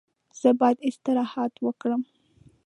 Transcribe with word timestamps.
زه 0.39 0.49
باید 0.59 0.77
استراحت 0.89 1.53
وکړم. 1.65 2.01